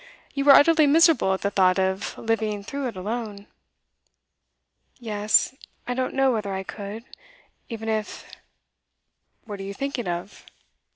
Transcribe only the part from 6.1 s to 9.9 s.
know whether I could even if' 'What are you